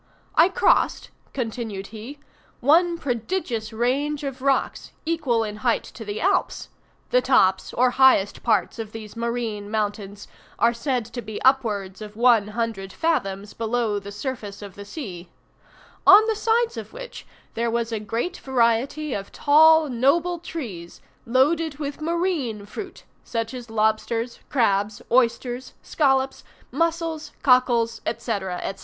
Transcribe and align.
I 0.33 0.49
crossed," 0.49 1.11
continued 1.31 1.87
he, 1.93 2.17
"one 2.59 2.97
prodigious 2.97 3.71
range 3.71 4.23
of 4.23 4.41
rocks, 4.41 4.93
equal 5.05 5.43
in 5.43 5.57
height 5.57 5.83
to 5.83 6.03
the 6.03 6.19
Alps 6.19 6.69
(the 7.11 7.21
tops 7.21 7.71
or 7.71 7.91
highest 7.91 8.41
parts 8.41 8.79
of 8.79 8.93
these 8.93 9.15
marine 9.15 9.69
mountains 9.69 10.27
are 10.57 10.73
said 10.73 11.05
to 11.05 11.21
be 11.21 11.39
upwards 11.43 12.01
of 12.01 12.15
one 12.15 12.47
hundred 12.47 12.91
fathoms 12.91 13.53
below 13.53 13.99
the 13.99 14.11
surface 14.11 14.63
of 14.63 14.73
the 14.73 14.85
sea), 14.85 15.29
on 16.07 16.25
the 16.25 16.35
sides 16.35 16.77
of 16.77 16.93
which 16.93 17.27
there 17.53 17.69
was 17.69 17.91
a 17.91 17.99
great 17.99 18.37
variety 18.37 19.13
of 19.13 19.31
tall, 19.31 19.87
noble 19.87 20.39
trees, 20.39 20.99
loaded 21.27 21.77
with 21.77 22.01
marine 22.01 22.65
fruit, 22.65 23.03
such 23.23 23.53
as 23.53 23.69
lobsters, 23.69 24.39
crabs, 24.49 25.03
oysters, 25.11 25.75
scollops, 25.83 26.43
mussels, 26.71 27.33
cockles, 27.43 28.01
&c. 28.03 28.11
&c. 28.19 28.43